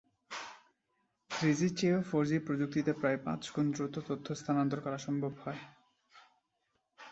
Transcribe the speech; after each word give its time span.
থ্রিজির 1.31 1.73
চেয়ে 1.77 1.97
ফোরজি 2.09 2.37
প্রযুক্তিতে 2.39 2.91
প্রায় 2.93 3.19
পাঁচগুণ 3.25 3.65
দ্রুত 3.71 3.95
তথ্য 4.09 4.27
স্থানান্তর 4.35 4.79
করা 4.81 4.97
সম্ভব 4.97 5.33
হয়। 5.43 5.61